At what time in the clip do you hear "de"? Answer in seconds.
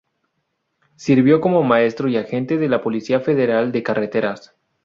2.57-2.67, 3.71-3.83